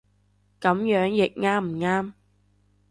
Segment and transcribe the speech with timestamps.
[0.59, 2.13] 噉樣譯啱唔啱